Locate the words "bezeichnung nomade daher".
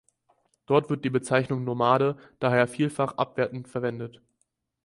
1.11-2.67